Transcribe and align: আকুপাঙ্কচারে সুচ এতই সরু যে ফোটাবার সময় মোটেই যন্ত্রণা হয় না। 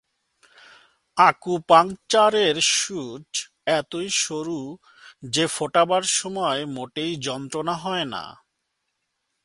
আকুপাঙ্কচারে 1.17 2.45
সুচ 2.73 3.31
এতই 3.71 4.07
সরু 4.17 4.61
যে 5.29 5.45
ফোটাবার 5.47 6.03
সময় 6.11 6.61
মোটেই 6.67 7.11
যন্ত্রণা 7.17 7.75
হয় 7.75 8.05
না। 8.05 8.23